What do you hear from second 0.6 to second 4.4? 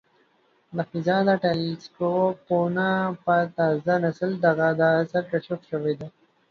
د فضا د ټیلسکوپونو په تازه نسل